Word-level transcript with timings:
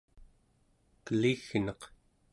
keligneq 1.05 1.81